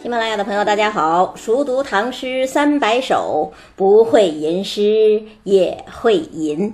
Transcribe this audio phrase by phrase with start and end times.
[0.00, 1.34] 喜马拉雅的朋友，大家好！
[1.34, 6.72] 熟读唐诗三百首，不会吟诗也会吟。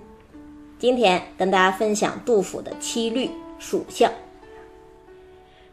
[0.78, 3.24] 今天跟大家分享杜甫的七律
[3.58, 4.10] 《蜀相》。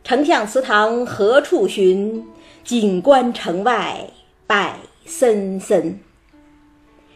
[0.01, 2.25] 丞相祠堂何处寻？
[2.63, 4.09] 锦官城外
[4.47, 4.73] 柏
[5.05, 5.99] 森森。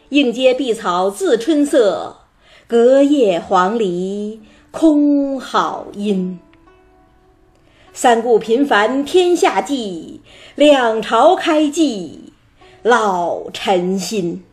[0.09, 2.13] 映阶碧草自春色，
[2.67, 6.37] 隔叶黄鹂空好音。
[7.97, 10.19] 三顾频烦天下计，
[10.55, 12.33] 两朝开济
[12.83, 14.43] 老臣心。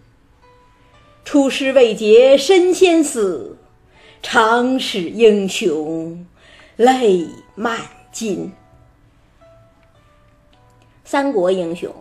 [1.25, 3.59] 出师未捷身先死，
[4.23, 6.25] 长使英雄
[6.77, 7.81] 泪满
[8.13, 8.53] 襟。
[11.05, 11.93] 三国英雄，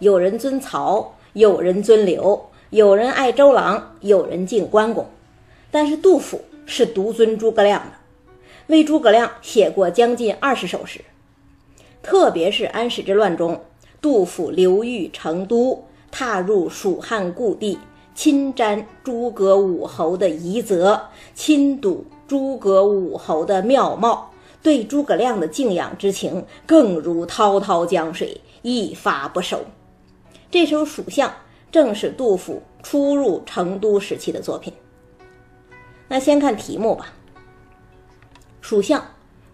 [0.00, 5.08] 有人尊曹，有人尊刘，有人爱周郎，有人敬关公，
[5.70, 7.99] 但是杜甫是独尊诸葛亮的。
[8.70, 11.00] 为诸葛亮写过将近二十首诗，
[12.04, 13.60] 特别是安史之乱中，
[14.00, 17.76] 杜甫流寓成都，踏入蜀汉故地，
[18.14, 24.30] 亲瞻诸葛武侯的遗泽，亲睹诸葛武侯的妙貌，
[24.62, 29.58] 对诸葛亮的敬仰之情更如滔滔江水，一发不收。
[30.48, 31.28] 这首《蜀相》
[31.72, 34.72] 正是杜甫初入成都时期的作品。
[36.06, 37.12] 那先看题目吧。
[38.70, 39.04] 蜀相，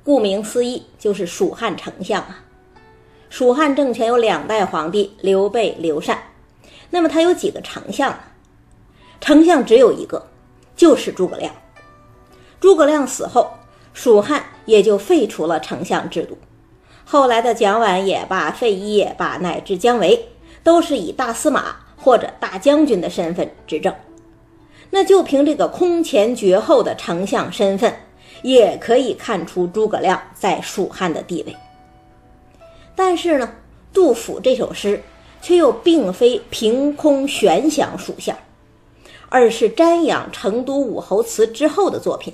[0.04, 2.44] 顾名思义就是蜀汉丞相啊。
[3.30, 6.18] 蜀汉政权有两代皇帝刘备、刘禅，
[6.90, 8.18] 那么他有几个丞相呢？
[9.18, 10.26] 丞相只有一个，
[10.76, 11.50] 就是诸葛亮。
[12.60, 13.54] 诸葛亮死后，
[13.94, 16.36] 蜀汉也就废除了丞相制度。
[17.06, 20.28] 后来的蒋琬也罢，费祎也罢，乃至姜维，
[20.62, 23.94] 都是以大司马或者大将军的身份执政。
[24.90, 28.00] 那就凭这个空前绝后的丞相身份。
[28.42, 31.56] 也可以看出诸葛亮在蜀汉的地位。
[32.94, 33.52] 但是呢，
[33.92, 35.02] 杜甫这首诗
[35.42, 38.36] 却又并非凭空悬想蜀相，
[39.28, 42.32] 而是瞻仰成都武侯祠之后的作品。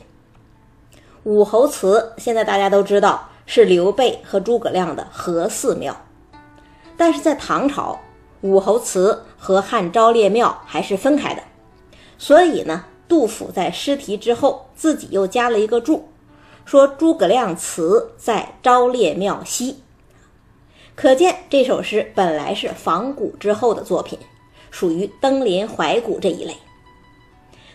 [1.24, 5.96] 武侯祠现在大家都知道是刘备和诸葛亮的合祀庙，
[6.96, 7.98] 但是在唐朝，
[8.40, 11.42] 武侯祠和汉昭烈庙还是分开的，
[12.18, 12.84] 所以呢。
[13.12, 16.08] 杜甫在诗题之后自己又加了一个注，
[16.64, 19.82] 说诸葛亮祠在昭烈庙西，
[20.94, 24.18] 可见这首诗本来是仿古之后的作品，
[24.70, 26.56] 属于登临怀古这一类。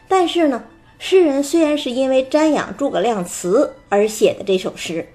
[0.07, 0.63] 但是呢，
[0.97, 5.07] 诗人虽然是因为瞻仰诸葛亮祠而写的这首诗，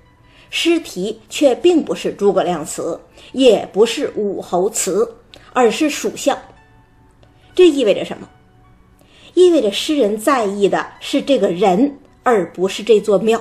[0.51, 3.01] 诗题却并不是诸葛亮祠，
[3.33, 5.17] 也不是武侯祠，
[5.53, 6.39] 而是蜀相。
[7.57, 8.29] 这意味着什么？
[9.35, 13.41] 意味着诗人在意的是这个人，而不是这座庙。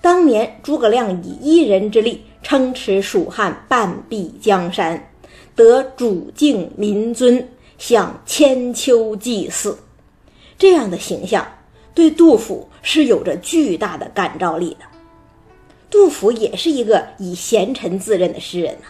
[0.00, 5.10] 当年诸葛亮以一人之力撑持蜀汉半壁江山，
[5.54, 7.48] 得主敬民尊，
[7.78, 9.78] 享千秋祭祀，
[10.58, 11.46] 这样的形象
[11.94, 14.86] 对杜甫是有着巨大的感召力的。
[15.88, 18.86] 杜甫也是一个以贤臣自任的诗人呐。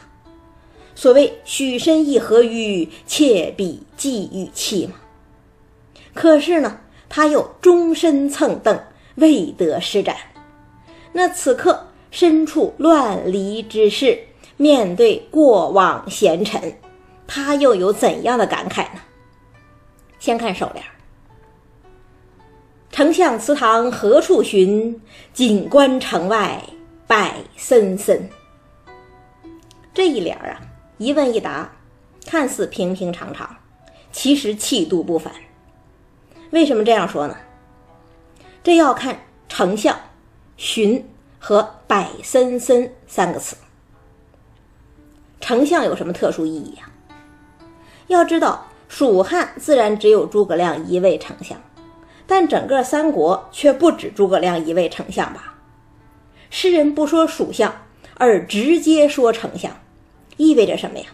[0.95, 4.95] 所谓“许身亦何于，妾比寄予弃”嘛。
[6.15, 8.79] 可是呢，他又终身蹭蹬，
[9.17, 10.17] 未得施展。
[11.13, 14.19] 那此刻身处乱离之势，
[14.57, 16.79] 面对过往贤臣，
[17.27, 19.01] 他又有怎样的感慨呢？
[20.19, 20.85] 先看首联
[22.93, 25.01] ：“丞相祠堂何处寻？
[25.33, 26.63] 锦官城外
[27.07, 27.17] 柏
[27.57, 28.29] 森森。”
[29.93, 30.61] 这一联啊，
[30.99, 31.71] 一问一答，
[32.27, 33.57] 看似平平常常，
[34.13, 35.33] 其实气度不凡。
[36.53, 37.37] 为什么这样说呢？
[38.63, 39.19] 这要看
[39.49, 39.99] “丞相
[40.57, 41.09] ”“荀”
[41.41, 43.57] 和“柏森森”三个词。
[45.41, 46.89] 丞相有什么特殊意义呀？
[48.09, 51.59] 要知道，蜀汉自然只有诸葛亮一位丞相，
[52.27, 55.55] 但整个三国却不止诸葛亮一位丞相吧？
[56.51, 57.75] 诗人不说蜀相，
[58.19, 59.75] 而直接说丞相，
[60.37, 61.07] 意味着什么呀？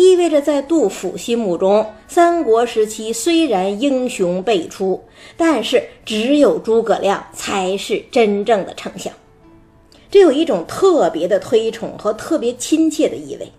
[0.00, 5.04] 意味着，在杜甫心目中，三国时期虽然英雄辈出，
[5.36, 9.12] 但是只有诸葛亮才是真正的丞相，
[10.10, 13.52] 这有一种特别的推崇和特别亲切的意味。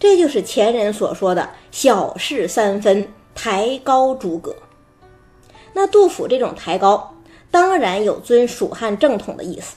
[0.00, 4.52] 这就是前人所说的“小事三分，抬高诸葛”。
[5.72, 7.14] 那杜甫这种抬高，
[7.52, 9.76] 当然有尊蜀汉正统的意思，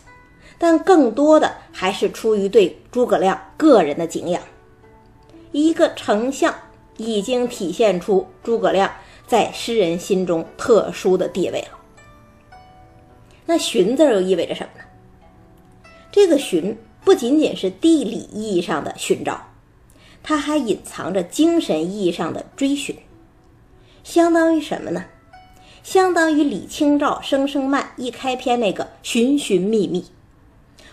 [0.57, 4.41] 但更多的还是出于对诸葛亮个人的敬仰。
[5.51, 6.53] 一个丞相
[6.97, 8.91] 已经体现出诸葛亮
[9.25, 11.77] 在诗人心中特殊的地位了。
[13.45, 14.85] 那“荀”字又意味着什么呢？
[16.11, 19.47] 这个“荀”不仅仅是地理意义上的寻找，
[20.21, 22.95] 它还隐藏着精神意义上的追寻。
[24.03, 25.05] 相当于什么呢？
[25.81, 30.05] 相当于李清照《声声慢》一开篇那个寻寻觅觅，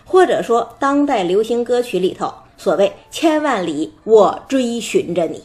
[0.05, 5.43] 或者说当代流行歌曲里头所谓“千万里我追寻着你”。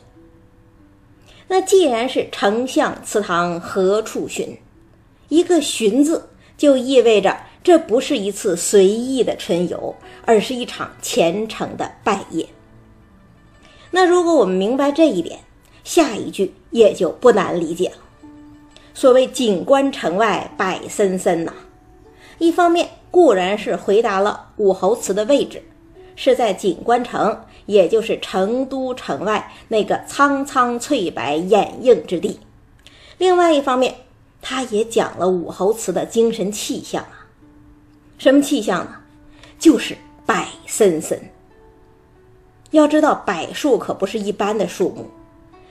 [1.49, 4.57] 那既然是丞相祠堂何处寻，
[5.29, 9.95] 一个“寻”字就意味着这不是一次随意的春游，
[10.25, 12.47] 而是一场虔诚的拜谒。
[13.91, 15.41] 那如果我们明白这一点，
[15.85, 17.97] 下一句也就不难理解了。
[18.95, 21.53] 所谓“锦官城外柏森森”呐，
[22.39, 25.63] 一方面固然是回答了武侯祠的位置
[26.17, 32.39] 是在锦官城，也就是成都城外那个苍苍翠柏掩映之地；
[33.19, 33.95] 另外一方面，
[34.41, 37.27] 他也讲了武侯祠的精神气象啊。
[38.19, 38.97] 什么气象呢？
[39.59, 40.35] 就是柏
[40.67, 41.21] 森森。
[42.71, 45.07] 要知道，柏树可不是一般的树木，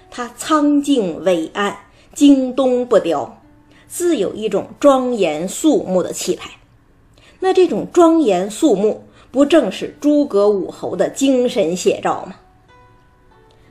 [0.09, 1.77] 它苍劲伟岸。
[2.13, 3.41] 经冬不凋，
[3.87, 6.51] 自有一种庄严肃穆的气派。
[7.39, 9.01] 那这种庄严肃穆，
[9.31, 12.35] 不正是诸葛武侯的精神写照吗？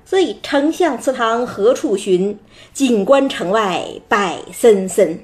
[0.05, 2.37] 所以“丞相祠堂何处寻，
[2.73, 4.19] 锦官城外柏
[4.53, 5.17] 森森”，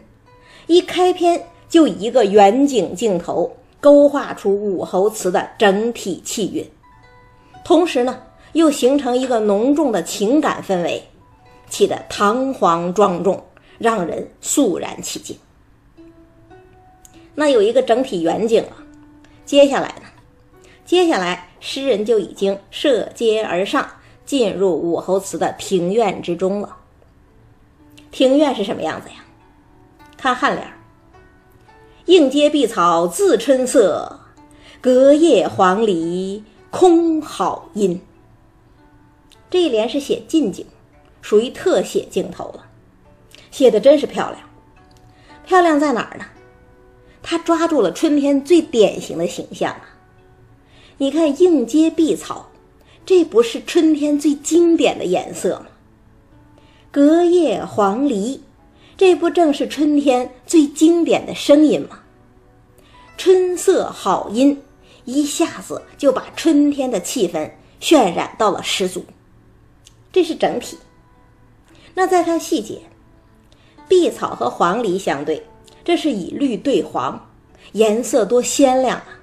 [0.69, 6.65] 一开篇就以一个远景镜头勾画出武侯祠的整体气韵，
[7.65, 8.23] 同时呢，
[8.53, 11.03] 又形成一个浓重的情感氛围。
[11.69, 13.43] 起得堂皇庄重，
[13.79, 15.37] 让人肃然起敬。
[17.35, 18.79] 那有一个整体远景啊，
[19.45, 20.06] 接下来呢？
[20.87, 23.87] 接下来诗人就已经涉阶而上，
[24.25, 26.77] 进入武侯祠的庭院之中了。
[28.11, 29.17] 庭院是什么样子呀？
[30.17, 30.67] 看颔联
[32.07, 34.21] ：“应阶碧草自春色，
[34.81, 38.01] 隔叶黄鹂空好音。”
[39.51, 40.65] 这一联是写近景。
[41.23, 42.65] 属于特写镜头了，
[43.51, 44.41] 写的真是漂亮。
[45.45, 46.25] 漂亮在哪儿呢？
[47.21, 49.96] 他抓住了春天最典型的形象啊！
[50.99, 52.49] 你看应阶碧草，
[53.05, 55.67] 这不是春天最经典的颜色吗？
[56.91, 58.41] 隔叶黄鹂，
[58.97, 62.01] 这不正是春天最经典的声音吗？
[63.19, 64.63] 春色好音，
[65.05, 67.51] 一下子就把春天的气氛
[67.81, 69.05] 渲染到了十足。
[70.11, 70.79] 这是整体。
[71.95, 72.81] 那再看细节，
[73.87, 75.47] 碧草和黄鹂相对，
[75.85, 77.29] 这是以绿对黄，
[77.73, 79.16] 颜色多鲜亮啊！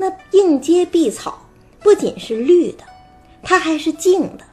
[0.00, 1.46] 那应阶碧草
[1.80, 2.84] 不仅是绿的，
[3.42, 4.44] 它还是静的；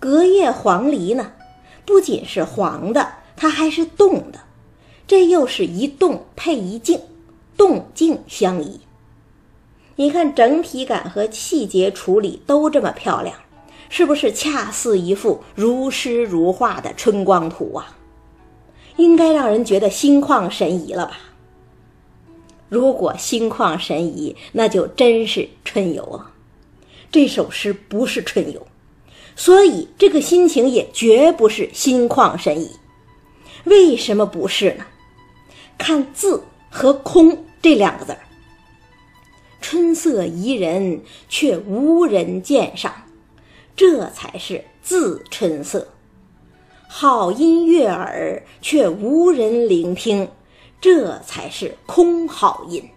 [0.00, 1.32] 隔叶黄鹂呢，
[1.84, 4.40] 不仅是黄的，它还是动的。
[5.06, 6.98] 这又是一动配一静，
[7.58, 8.80] 动静相宜。
[9.96, 13.36] 你看整体感和细节处理都这么漂亮。
[13.90, 17.94] 是不是恰似一幅如诗如画的春光图啊？
[18.96, 21.18] 应该让人觉得心旷神怡了吧？
[22.68, 26.32] 如果心旷神怡，那就真是春游啊。
[27.10, 28.66] 这首诗不是春游，
[29.36, 32.70] 所以这个心情也绝不是心旷神怡。
[33.64, 34.84] 为什么不是呢？
[35.78, 38.18] 看字和“空”这两个字儿，
[39.60, 42.92] 春色宜人，却无人鉴赏。
[43.76, 45.88] 这才是自春色，
[46.88, 50.28] 好音悦耳却无人聆听，
[50.84, 52.90] 这才是空好音。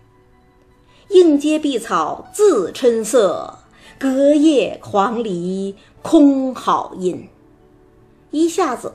[1.08, 3.60] 应阶碧草自春色，
[3.98, 7.30] 隔叶黄鹂空好音。
[8.30, 8.92] 一下子，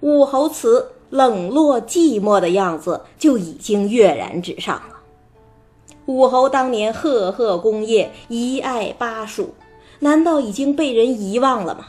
[0.00, 4.96] 武侯祠冷落寂寞的样子就已经跃然纸上了。
[6.06, 9.54] 武侯当年赫赫功业，遗爱巴蜀。
[10.00, 11.86] 难道已经被人遗忘了吗？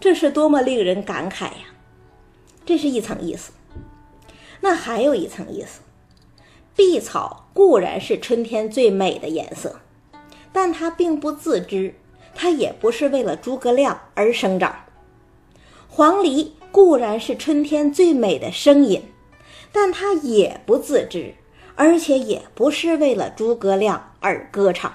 [0.00, 1.70] 这是多么令人感慨呀！
[2.66, 3.52] 这是一层意思。
[4.60, 5.80] 那还有一层意思，
[6.76, 9.80] 碧草固然是春天最美的颜色，
[10.52, 11.94] 但它并不自知，
[12.34, 14.84] 它也不是为了诸葛亮而生长。
[15.88, 19.02] 黄鹂固然是春天最美的声音，
[19.72, 21.34] 但它也不自知，
[21.74, 24.92] 而且也不是为了诸葛亮而歌唱。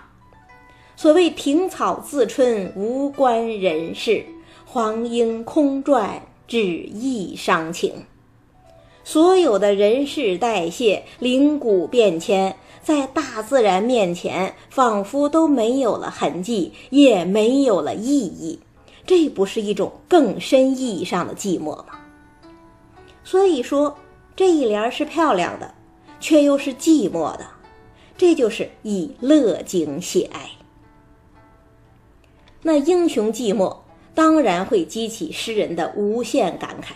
[0.95, 4.25] 所谓庭草自春无关人事，
[4.65, 8.05] 黄莺空转只意伤情。
[9.05, 18.59] 所有的人事代谢、灵骨变迁，在大自然面前，仿佛都没有了痕迹，也没有了意义。
[19.05, 21.99] 这不是一种更深意义上的寂寞吗？
[23.23, 23.95] 所以说，
[24.35, 25.71] 这一联是漂亮的，
[26.19, 27.45] 却又是寂寞的。
[28.17, 30.49] 这就是以乐景写哀。
[32.63, 33.77] 那英雄寂寞，
[34.15, 36.93] 当然会激起诗人的无限感慨。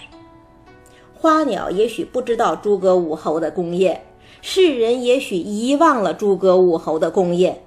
[1.22, 4.06] 花鸟也许不知道诸葛武侯的功业，
[4.42, 7.62] 世人也许遗忘了诸葛武侯的功业，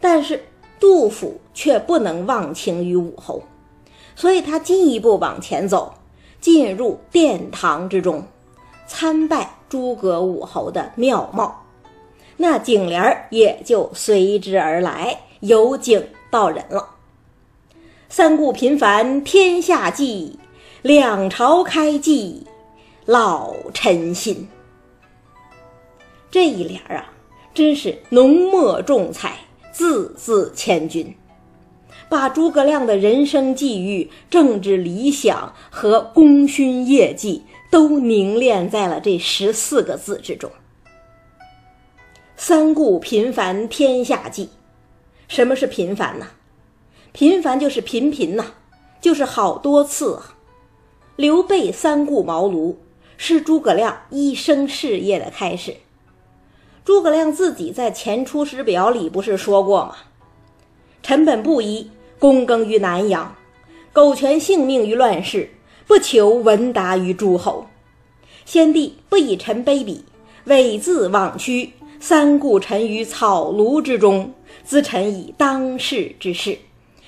[0.00, 0.42] 但是
[0.80, 3.44] 杜甫却不能忘情于武侯，
[4.16, 5.94] 所以他进一步往前走，
[6.40, 8.24] 进入殿堂之中，
[8.88, 11.62] 参拜诸葛武侯的庙貌，
[12.36, 16.90] 那景联也就随之而来，由景到人了。
[18.08, 20.36] 三顾频烦天下计，
[20.82, 22.44] 两朝开济。
[23.06, 24.48] 老臣心，
[26.28, 27.12] 这一联啊，
[27.54, 29.38] 真是浓墨重彩，
[29.70, 31.14] 字字千钧，
[32.08, 40.50] 把诸葛亮的人生际遇、政治理想和功勋业绩都凝练在了这十四个字之中。
[42.34, 44.48] 三顾频烦天下计，
[45.28, 46.26] 什么是频繁呢？
[47.12, 48.46] 频繁就是频频呐，
[49.00, 50.34] 就是好多次啊。
[51.14, 52.74] 刘备三顾茅庐。
[53.16, 55.76] 是诸葛亮一生事业的开始。
[56.84, 59.96] 诸葛亮自己在《前出师表》里不是说过吗
[61.02, 63.34] ？“臣本布衣，躬耕于南阳，
[63.92, 65.50] 苟全性命于乱世，
[65.86, 67.66] 不求闻达于诸侯。
[68.44, 70.02] 先帝不以臣卑鄙，
[70.46, 74.32] 猥自枉屈，三顾臣于草庐之中，
[74.64, 76.56] 咨臣以当世之事，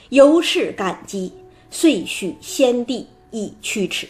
[0.09, 1.33] 由是感激，
[1.71, 4.09] 遂许先帝以驱驰。”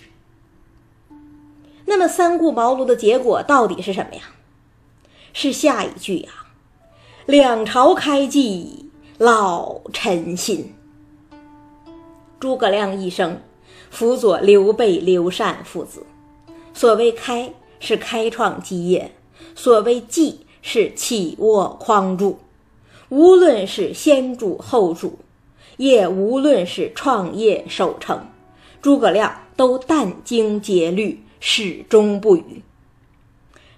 [1.89, 4.23] 那么三顾茅庐的结果到底是什么呀？
[5.33, 6.29] 是下一句呀
[7.25, 10.75] ，“两朝开济老臣心。”
[12.39, 13.41] 诸葛亮一生
[13.91, 16.05] 辅佐刘备、刘禅父子。
[16.75, 19.11] 所谓开，是开创基业；
[19.55, 22.39] 所谓济，是起卧匡助。
[23.09, 25.19] 无论是先主后主，
[25.79, 28.27] 也无论是创业守成，
[28.83, 31.25] 诸葛亮都殚精竭虑。
[31.41, 32.63] 始终不渝。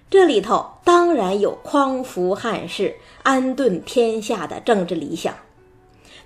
[0.08, 5.34] 这里头当然有匡扶汉室、安顿天下的政治理想，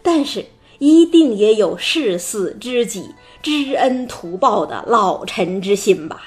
[0.03, 0.47] 但是
[0.79, 6.23] 一定也有视死知己、知恩图报的老臣之心吧。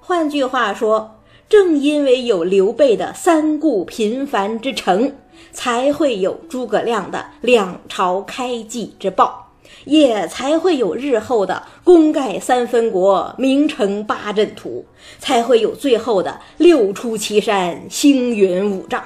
[0.00, 1.18] 换句话说，
[1.48, 5.14] 正因为有刘备的三顾频烦之诚，
[5.52, 9.47] 才会有诸葛亮的两朝开济之报。
[9.88, 14.84] 也才会有日后的功盖三分国、名成八阵图，
[15.18, 19.02] 才会有最后的六出祁山、星云五丈。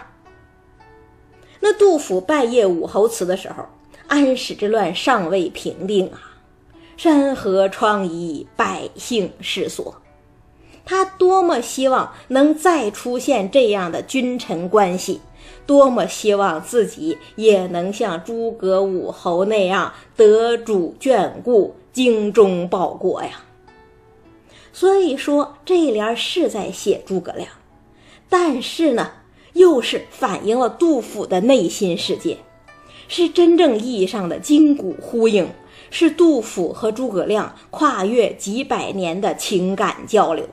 [1.60, 3.64] 那杜甫拜谒武侯祠的时候，
[4.08, 6.18] 安史之乱尚未平定啊，
[6.96, 10.01] 山河疮痍，百姓失所，
[10.84, 15.20] 他多么希望能再出现这样的君臣关系。
[15.64, 23.44] 多么希望自己也能像诸葛武侯那样得主眷顾、精忠报国呀！
[24.72, 27.48] 所以说这一联是在写诸葛亮，
[28.28, 29.12] 但是呢，
[29.52, 32.38] 又是反映了杜甫的内心世界，
[33.06, 35.48] 是真正意义上的筋骨呼应，
[35.90, 40.48] 是杜甫和诸葛亮跨越几百年的情感交流。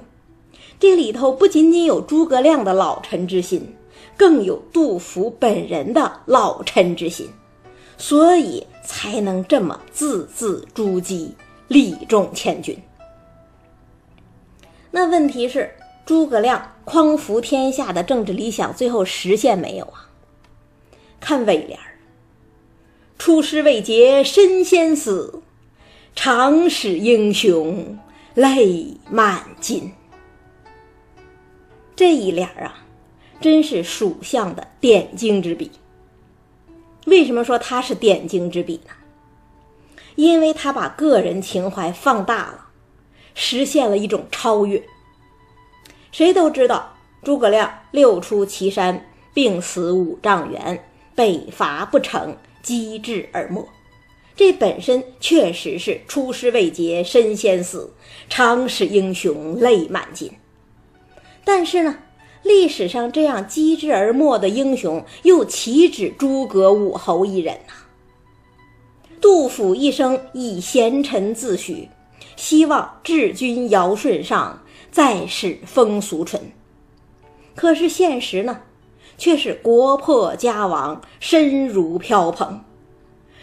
[0.80, 3.76] 这里头不仅仅有诸葛亮的老臣之心。
[4.18, 7.30] 更有杜甫本人的老臣之心，
[7.98, 11.30] 所以才能这么字字珠玑，
[11.70, 12.78] 力重千钧。
[14.92, 15.72] 那问题是，
[16.06, 20.10] 诸葛亮匡扶天下的政治理想最后实现没有啊？
[21.22, 21.96] 看尾联儿
[23.18, 25.42] ：“出师未捷身先死，
[26.14, 27.98] 长使英雄
[28.34, 29.94] 泪满襟。”
[32.00, 32.86] 这一联啊。
[33.42, 35.70] 真是蜀相的点睛之笔。
[37.08, 38.94] 为什么说他是点睛之笔呢？
[40.16, 42.68] 因为他把个人情怀放大了，
[43.36, 44.82] 实现了一种超越。
[46.14, 53.68] 谁都知道诸葛亮六出祁山，病死五丈原，北伐不成，机智而没。
[54.38, 57.94] 这本身确实是出师未捷身先死，
[58.30, 60.32] 长使英雄泪满襟。
[61.52, 61.98] 但是呢？
[62.44, 67.74] 历史上这样机智而默的英雄，又岂止诸葛武侯一人呐？
[69.20, 71.88] 杜甫一生以贤臣自诩，
[72.36, 76.40] 希望治君尧舜上，再使风俗淳。
[77.56, 78.62] 可是现实呢，
[79.18, 82.64] 却是国破家亡，身如飘蓬。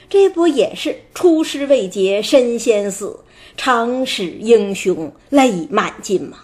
[0.08, 3.18] 这不也是出师未捷身先死，
[3.56, 6.38] 长使英雄泪满襟吗？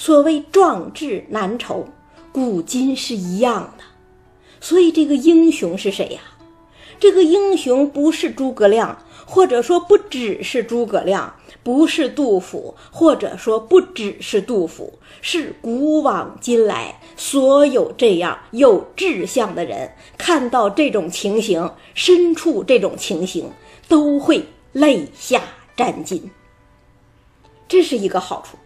[0.00, 1.86] 所谓壮志难酬，
[2.32, 3.84] 古今是一样的。
[4.58, 6.20] 所以这个英雄是谁呀？
[6.98, 14.90] 这个英雄不是诸葛亮，或者说不只是诸葛亮，不是杜甫，或者说不只是杜甫，
[15.20, 23.50] 是古往今来所有这样有志向的人，看到这种情形，身处这种情形，
[23.86, 24.42] 都会
[24.72, 25.42] 泪下
[25.76, 26.30] 沾襟。
[27.68, 28.56] 这是一个好处。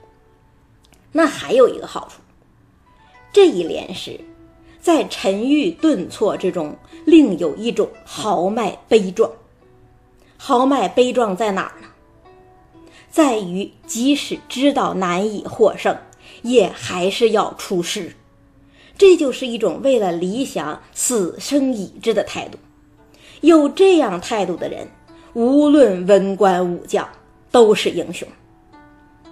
[1.16, 2.20] 那还有一个好处，
[3.32, 4.18] 这一联诗。
[4.80, 9.30] 在沉郁顿挫之中，另有一种豪迈悲壮。
[10.36, 11.88] 豪迈悲壮在哪儿呢？
[13.10, 15.96] 在于即使知道难以获胜，
[16.42, 18.12] 也还是要出师。
[18.98, 22.58] 这就是一种为了理想死生已至的态度。
[23.40, 24.88] 有这样态度的人，
[25.32, 27.08] 无论文官武将，
[27.50, 28.26] 都是英雄。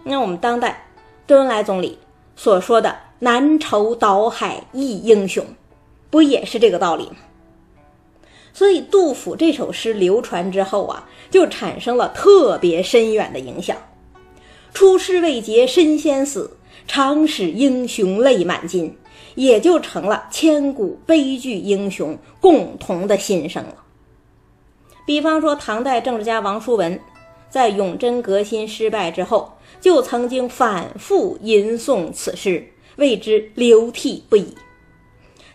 [0.04, 0.86] 那我们当代
[1.32, 1.96] 周恩来总理
[2.36, 2.94] 所说的。
[3.20, 5.42] 南愁岛海忆英雄，
[6.10, 7.16] 不也是这个道理吗？
[8.52, 13.74] 所以杜甫这首诗流传之后啊，就产生了特别深远的影响。
[14.74, 16.54] 出师未捷身先死，
[16.86, 18.94] 常使英雄泪满襟，
[19.34, 23.76] 也就成了千古悲剧英雄共同的心声了。
[25.06, 27.00] 比方说，唐代政治家王叔文，
[27.52, 32.66] 在永贞革新失败之后，就曾经反复吟诵此诗。
[32.97, 34.54] 为之流涕不已。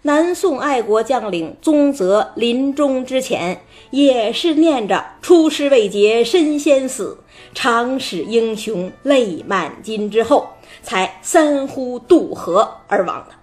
[0.02, 3.62] 南宋爱国将领宗泽临终之前，
[3.92, 7.20] 也是念着“出师未捷身先死，
[7.54, 10.48] 长使英雄泪满襟”之后，
[10.82, 13.36] 才三呼渡河而亡的。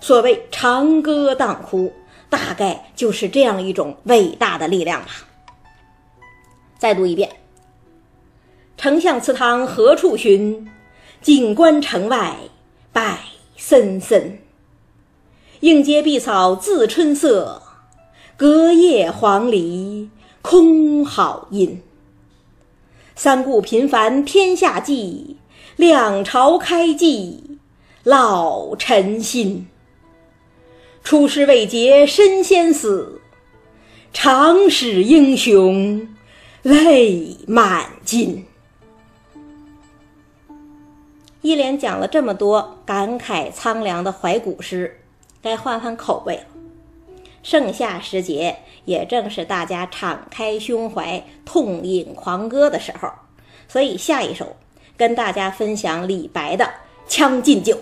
[0.00, 1.92] 所谓“长歌当哭”，
[2.30, 5.08] 大概就是这样一种伟大的力量吧。
[6.78, 7.28] 再读一遍
[8.78, 10.70] ：“丞相祠堂何处寻？
[11.20, 12.36] 锦官城外。”
[12.90, 13.18] 柏
[13.56, 14.38] 森森，
[15.60, 17.62] 应阶碧草自春色，
[18.36, 20.08] 隔叶黄鹂
[20.42, 21.82] 空好音。
[23.14, 25.36] 三顾频烦天下计，
[25.76, 27.58] 两朝开济
[28.04, 29.68] 老臣心。
[31.04, 33.20] 出师未捷身先死，
[34.12, 36.08] 长使英雄
[36.62, 38.44] 泪满襟。
[41.40, 45.00] 一连讲了这么多感慨苍凉的怀古诗，
[45.40, 46.42] 该换换口味了。
[47.42, 53.08] 盛夏时节，也正是大家敞开胸怀、痛饮狂歌的时候，
[53.68, 54.56] 所以下一首
[54.96, 56.64] 跟大家分享李白的
[57.06, 57.78] 《将进酒》。